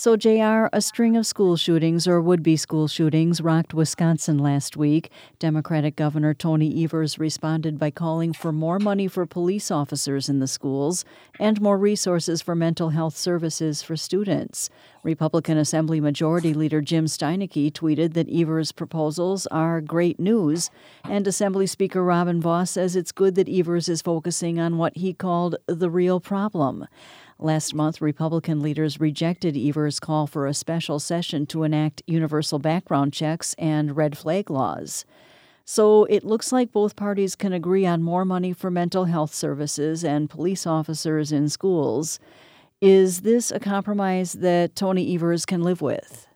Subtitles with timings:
[0.00, 4.76] So, JR, a string of school shootings or would be school shootings rocked Wisconsin last
[4.76, 5.10] week.
[5.40, 10.46] Democratic Governor Tony Evers responded by calling for more money for police officers in the
[10.46, 11.04] schools
[11.40, 14.70] and more resources for mental health services for students.
[15.02, 20.70] Republican Assembly Majority Leader Jim Steineke tweeted that Evers' proposals are great news,
[21.02, 25.12] and Assembly Speaker Robin Vos says it's good that Evers is focusing on what he
[25.12, 26.86] called the real problem.
[27.40, 33.12] Last month, Republican leaders rejected Evers' call for a special session to enact universal background
[33.12, 35.04] checks and red flag laws.
[35.64, 40.02] So it looks like both parties can agree on more money for mental health services
[40.02, 42.18] and police officers in schools.
[42.80, 46.26] Is this a compromise that Tony Evers can live with?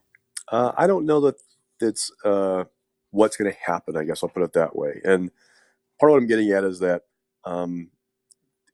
[0.52, 1.34] Uh, I don't know that
[1.80, 2.62] it's uh,
[3.10, 3.96] what's going to happen.
[3.96, 5.00] I guess I'll put it that way.
[5.02, 5.32] And
[5.98, 7.02] part of what I'm getting at is that
[7.44, 7.90] um,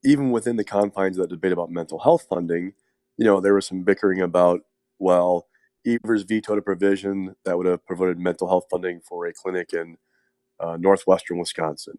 [0.04, 2.72] even within the confines of that debate about mental health funding,
[3.16, 4.60] you know, there was some bickering about,
[4.98, 5.46] well,
[5.86, 9.96] Evers vetoed a provision that would have provided mental health funding for a clinic in
[10.60, 11.98] uh, northwestern Wisconsin.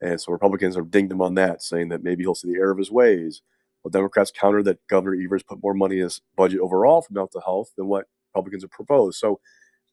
[0.00, 2.70] And so Republicans have dinged him on that, saying that maybe he'll see the error
[2.70, 3.42] of his ways.
[3.82, 7.40] Well, Democrats countered that Governor Evers put more money in his budget overall for mental
[7.40, 9.18] health than what Republicans have proposed.
[9.18, 9.40] So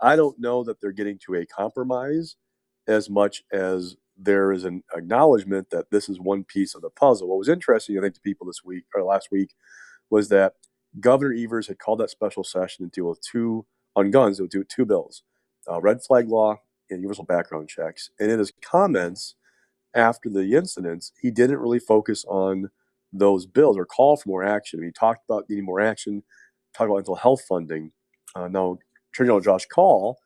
[0.02, 2.36] I don't know that they're getting to a compromise
[2.88, 7.28] as much as there is an acknowledgement that this is one piece of the puzzle.
[7.28, 9.54] What was interesting, I think, to people this week or last week
[10.10, 10.54] was that
[11.00, 14.62] Governor Evers had called that special session to deal with two on guns, to deal
[14.62, 15.24] with two bills,
[15.70, 16.58] uh, red flag law
[16.90, 18.10] and universal background checks.
[18.20, 19.36] And in his comments
[19.96, 22.70] after the incidents, he didn't really focus on
[23.12, 24.80] those bills or call for more action.
[24.80, 26.24] I mean, he talked about needing more action,
[26.74, 27.92] talked about mental health funding.
[28.36, 28.78] Uh, now,
[29.14, 30.20] Attorney General Josh Kaul,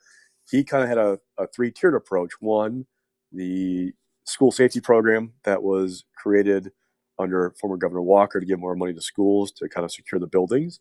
[0.49, 2.31] he kind of had a, a three tiered approach.
[2.39, 2.85] One,
[3.31, 3.93] the
[4.25, 6.71] school safety program that was created
[7.17, 10.27] under former Governor Walker to give more money to schools to kind of secure the
[10.27, 10.79] buildings.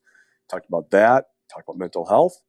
[0.50, 2.40] Talked about that, talked about mental health,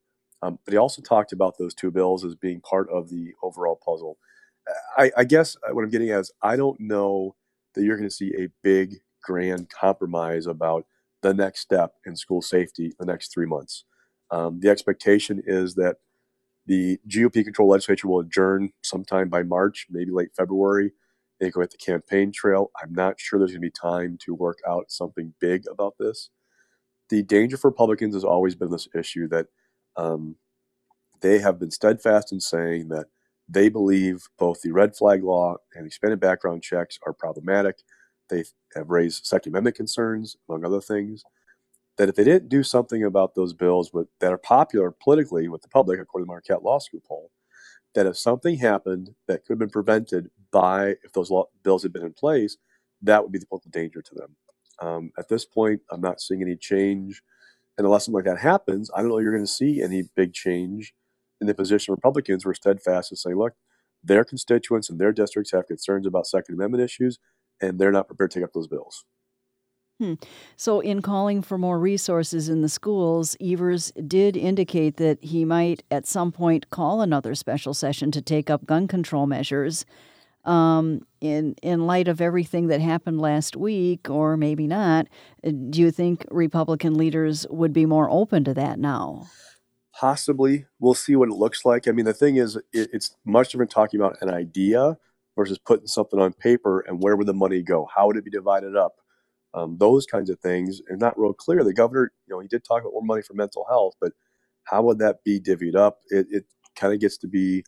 [0.42, 3.78] um, but he also talked about those two bills as being part of the overall
[3.84, 4.16] puzzle.
[4.96, 7.34] I, I guess what I'm getting at is I don't know
[7.74, 10.86] that you're going to see a big, grand compromise about
[11.22, 13.84] the next step in school safety the next three months.
[14.30, 15.96] Um, the expectation is that
[16.66, 20.92] the GOP controlled legislature will adjourn sometime by March, maybe late February.
[21.40, 22.70] They go at the campaign trail.
[22.80, 26.30] I'm not sure there's going to be time to work out something big about this.
[27.08, 29.46] The danger for Republicans has always been this issue that
[29.96, 30.36] um,
[31.22, 33.06] they have been steadfast in saying that
[33.48, 37.78] they believe both the red flag law and expanded background checks are problematic.
[38.28, 38.44] They
[38.76, 41.24] have raised Second Amendment concerns, among other things
[42.00, 45.60] that if they didn't do something about those bills with, that are popular politically with
[45.60, 47.30] the public, according to the Marquette Law School poll,
[47.94, 51.92] that if something happened that could have been prevented by if those law, bills had
[51.92, 52.56] been in place,
[53.02, 54.36] that would be the potential danger to them.
[54.80, 57.22] Um, at this point, I'm not seeing any change.
[57.76, 60.32] And unless something like that happens, I don't know you're going to see any big
[60.32, 60.94] change
[61.38, 63.52] in the position of Republicans were steadfast and saying, look,
[64.02, 67.18] their constituents and their districts have concerns about Second Amendment issues,
[67.60, 69.04] and they're not prepared to take up those bills.
[70.00, 70.14] Hmm.
[70.56, 75.82] So, in calling for more resources in the schools, Evers did indicate that he might
[75.90, 79.84] at some point call another special session to take up gun control measures.
[80.46, 85.06] Um, in in light of everything that happened last week, or maybe not,
[85.44, 89.26] do you think Republican leaders would be more open to that now?
[89.92, 90.64] Possibly.
[90.78, 91.86] We'll see what it looks like.
[91.86, 94.96] I mean, the thing is, it, it's much different talking about an idea
[95.36, 97.86] versus putting something on paper and where would the money go?
[97.94, 98.94] How would it be divided up?
[99.54, 101.64] Um, those kinds of things are not real clear.
[101.64, 104.12] The governor, you know, he did talk about more money for mental health, but
[104.64, 105.98] how would that be divvied up?
[106.10, 106.44] It, it
[106.76, 107.64] kind of gets to be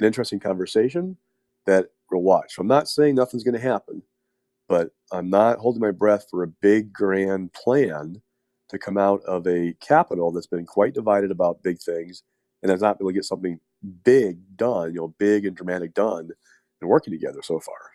[0.00, 1.16] an interesting conversation
[1.66, 2.54] that we'll watch.
[2.54, 4.02] So I'm not saying nothing's going to happen,
[4.68, 8.22] but I'm not holding my breath for a big grand plan
[8.70, 12.22] to come out of a capital that's been quite divided about big things
[12.62, 13.60] and has not been able to get something
[14.04, 16.30] big done, you know, big and dramatic done
[16.80, 17.93] and working together so far.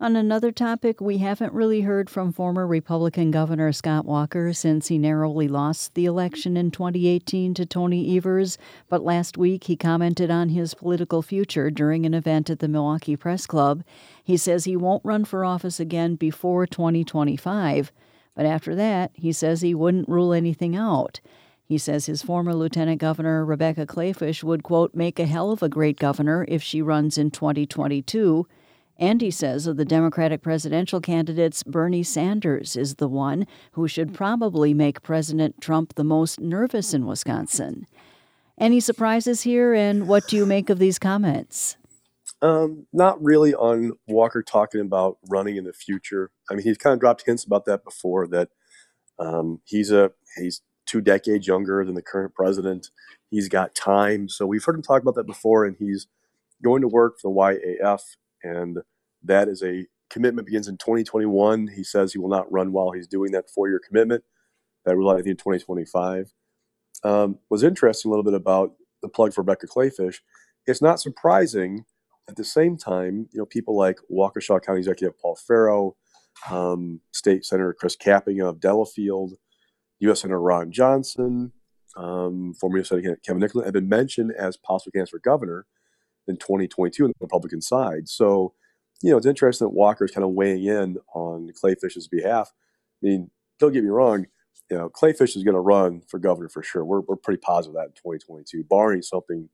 [0.00, 4.96] On another topic, we haven't really heard from former Republican Governor Scott Walker since he
[4.96, 8.58] narrowly lost the election in 2018 to Tony Evers,
[8.88, 13.16] but last week he commented on his political future during an event at the Milwaukee
[13.16, 13.82] Press Club.
[14.22, 17.90] He says he won't run for office again before 2025,
[18.36, 21.18] but after that, he says he wouldn't rule anything out.
[21.64, 25.68] He says his former Lieutenant Governor Rebecca Kleefisch would, quote, make a hell of a
[25.68, 28.46] great governor if she runs in 2022.
[28.98, 34.12] And he says of the Democratic presidential candidates, Bernie Sanders is the one who should
[34.12, 37.86] probably make President Trump the most nervous in Wisconsin.
[38.58, 41.76] Any surprises here, and what do you make of these comments?
[42.42, 46.30] Um, not really on Walker talking about running in the future.
[46.50, 48.26] I mean, he's kind of dropped hints about that before.
[48.26, 48.48] That
[49.18, 52.90] um, he's a he's two decades younger than the current president.
[53.30, 54.28] He's got time.
[54.28, 56.08] So we've heard him talk about that before, and he's
[56.62, 58.00] going to work for the YAF,
[58.42, 58.78] and
[59.22, 61.68] that is a commitment begins in 2021.
[61.68, 64.24] He says he will not run while he's doing that four-year commitment.
[64.84, 66.32] That will, I think, in 2025.
[67.04, 70.20] Um, was interesting a little bit about the plug for Rebecca Kleefisch.
[70.66, 71.84] It's not surprising.
[72.28, 75.96] At the same time, you know, people like Waukesha County Executive Paul Farrow,
[76.50, 79.34] um, State Senator Chris Kapenga of Delafield,
[80.00, 80.20] U.S.
[80.20, 81.52] Senator Ron Johnson,
[81.96, 82.90] um, former U.S.
[82.90, 85.66] Senator Kevin Nicholson have been mentioned as possible candidates for governor
[86.28, 88.08] in 2022 on the Republican side.
[88.08, 88.54] So,
[89.02, 92.52] you know, it's interesting that Walker is kind of weighing in on Kleefisch's behalf.
[93.02, 94.26] I mean, don't get me wrong,
[94.70, 96.84] you know, Kleefisch is going to run for governor for sure.
[96.84, 99.48] We're, we're pretty positive that in 2022, barring something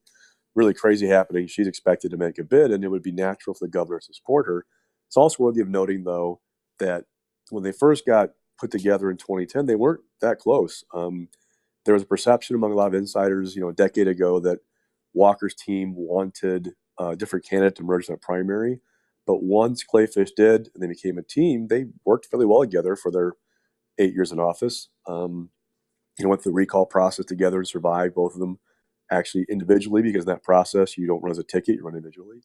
[0.55, 1.47] really crazy happening.
[1.47, 4.15] She's expected to make a bid, and it would be natural for the governor to
[4.15, 4.67] support her.
[5.07, 6.41] It's also worthy of noting, though,
[6.79, 7.05] that
[7.51, 10.85] when they first got put together in 2010, they weren't that close.
[10.93, 11.29] Um,
[11.85, 14.61] there was a perception among a lot of insiders, you know, a decade ago that
[15.15, 18.81] Walker's team wanted a different candidate to merge in a primary.
[19.27, 23.11] But once Kleefisch did and they became a team, they worked fairly well together for
[23.11, 23.33] their
[23.99, 24.89] eight years in office.
[25.07, 25.51] Um,
[26.19, 28.59] you know, went through the recall process together and survived both of them
[29.11, 32.43] actually individually because in that process you don't run as a ticket, you run individually.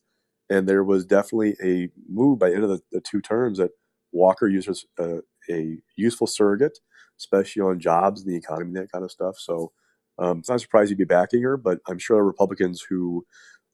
[0.50, 3.72] And there was definitely a move by the end of the, the two terms that
[4.12, 5.20] Walker uses a,
[5.50, 6.80] a, useful surrogate,
[7.20, 9.38] especially on jobs and the economy and that kind of stuff.
[9.38, 9.72] So
[10.20, 13.26] um, it's not surprised you'd be backing her, but I'm sure the Republicans who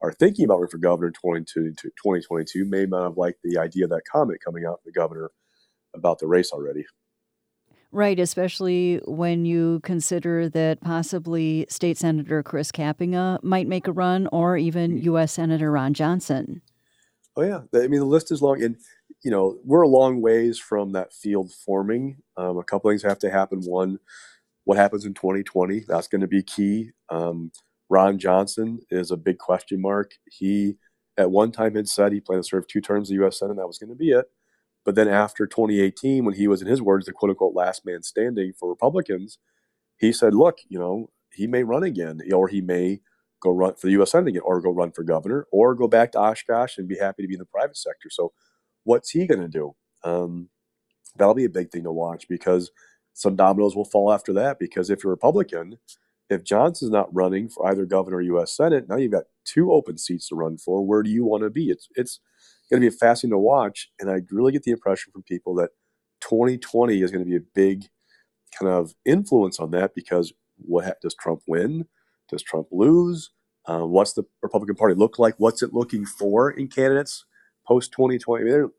[0.01, 1.13] are thinking about running for governor in
[1.44, 5.31] 2022 may not have liked the idea of that comment coming out from the governor
[5.95, 6.86] about the race already.
[7.92, 14.27] Right, especially when you consider that possibly State Senator Chris Kapenga might make a run,
[14.33, 15.31] or even U.S.
[15.31, 15.42] Mm-hmm.
[15.42, 16.62] Senator Ron Johnson.
[17.38, 18.75] Oh yeah, I mean the list is long, and
[19.24, 22.18] you know we're a long ways from that field forming.
[22.36, 23.62] Um, a couple things have to happen.
[23.62, 24.00] One,
[24.66, 25.86] what happens in 2020?
[25.88, 26.92] That's going to be key.
[27.10, 27.52] Um,
[27.90, 30.12] Ron Johnson is a big question mark.
[30.30, 30.78] He
[31.18, 33.40] at one time had said he planned to serve two terms of the U.S.
[33.40, 33.52] Senate.
[33.52, 34.26] And that was going to be it.
[34.84, 38.04] But then after 2018, when he was, in his words, the quote unquote last man
[38.04, 39.40] standing for Republicans,
[39.98, 43.02] he said, look, you know, he may run again, or he may
[43.42, 44.12] go run for the U.S.
[44.12, 47.24] Senate again, or go run for governor, or go back to Oshkosh and be happy
[47.24, 48.10] to be in the private sector.
[48.10, 48.32] So,
[48.84, 49.76] what's he going to do?
[50.04, 50.50] Um,
[51.18, 52.72] that'll be a big thing to watch because
[53.16, 54.60] some dominoes will fall after that.
[54.60, 55.78] Because if you're Republican,
[56.30, 58.56] if Johnson's not running for either governor or U.S.
[58.56, 60.86] Senate, now you've got two open seats to run for.
[60.86, 61.70] Where do you want to be?
[61.70, 62.20] It's it's
[62.70, 63.90] going to be fascinating to watch.
[64.00, 65.70] And I really get the impression from people that
[66.22, 67.86] 2020 is going to be a big
[68.58, 71.86] kind of influence on that because what does Trump win?
[72.30, 73.32] Does Trump lose?
[73.66, 75.36] Uh, what's the Republican Party look like?
[75.38, 77.26] What's it looking for in candidates
[77.66, 78.42] post 2020?
[78.42, 78.72] I mean, there are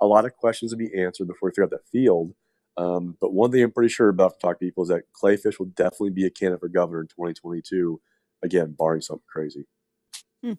[0.00, 2.34] a lot of questions to be answered before we figure out that field.
[2.76, 5.58] Um, but one thing I'm pretty sure about to talk to people is that Kleefisch
[5.58, 8.00] will definitely be a candidate for governor in 2022.
[8.42, 9.66] Again, barring something crazy.
[10.42, 10.54] Hmm.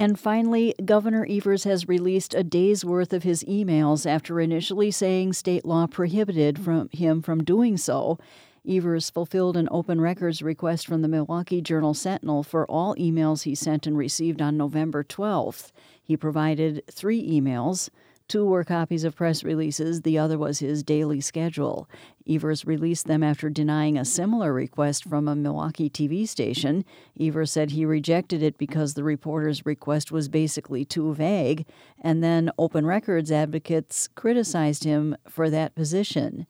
[0.00, 5.32] And finally, Governor Evers has released a day's worth of his emails after initially saying
[5.32, 8.18] state law prohibited from him from doing so.
[8.66, 13.54] Evers fulfilled an open records request from the Milwaukee Journal Sentinel for all emails he
[13.54, 15.72] sent and received on November 12th.
[16.00, 17.90] He provided three emails
[18.28, 21.88] Two were copies of press releases, the other was his daily schedule.
[22.28, 26.84] Evers released them after denying a similar request from a Milwaukee TV station.
[27.18, 31.64] Evers said he rejected it because the reporter's request was basically too vague,
[32.02, 36.46] and then Open Records advocates criticized him for that position.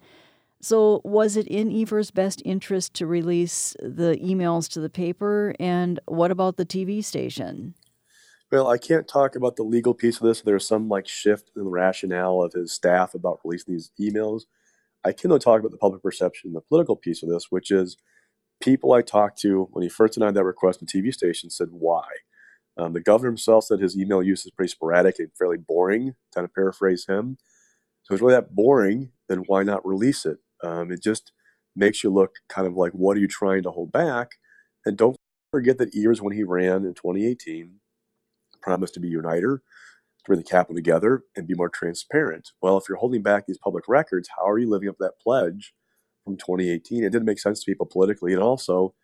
[0.61, 5.55] So, was it in Evers' best interest to release the emails to the paper?
[5.61, 7.75] And what about the TV station?
[8.51, 10.41] Well, I can't talk about the legal piece of this.
[10.41, 14.43] There's some like shift in the rationale of his staff about releasing these emails.
[15.05, 17.99] I can though talk about the public perception, the political piece of this, which is
[18.63, 22.05] people I talked to when he first denied that request, the TV station said why.
[22.79, 26.15] Um, the governor himself said his email use is pretty sporadic and fairly boring.
[26.35, 27.37] Kind of paraphrase him.
[28.05, 29.11] So it's really that boring.
[29.29, 30.39] Then why not release it?
[30.65, 31.33] Um, it just
[31.77, 34.33] makes you look kind of like what are you trying to hold back?
[34.87, 35.17] And don't
[35.51, 37.81] forget that Evers when he ran in 2018
[38.61, 42.51] promised to be uniter, to bring the capital together and be more transparent.
[42.61, 45.21] Well, if you're holding back these public records, how are you living up to that
[45.23, 45.75] pledge
[46.25, 47.05] from 2018?
[47.05, 48.33] It didn't make sense to people politically.
[48.33, 48.95] And also,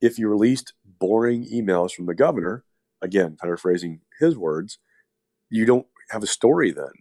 [0.00, 2.64] if you released boring emails from the governor,
[3.00, 4.78] again, paraphrasing his words,
[5.48, 6.92] you don't have a story then.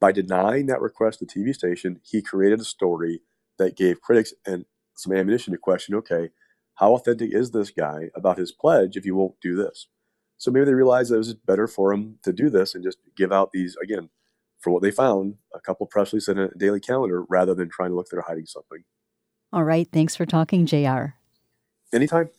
[0.00, 3.20] By denying that request to the TV station, he created a story
[3.58, 6.30] that gave critics and some ammunition to question okay,
[6.74, 9.88] how authentic is this guy about his pledge if you won't do this?
[10.38, 12.98] So maybe they realized that it was better for them to do this and just
[13.16, 14.08] give out these again,
[14.60, 17.90] for what they found, a couple press releases and a daily calendar rather than trying
[17.90, 18.84] to look they're hiding something.
[19.52, 19.88] All right.
[19.92, 21.14] Thanks for talking, JR.
[21.92, 22.30] Anytime.